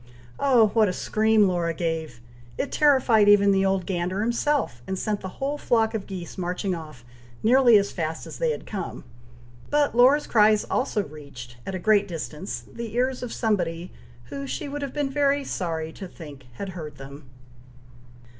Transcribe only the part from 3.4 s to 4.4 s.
the old gander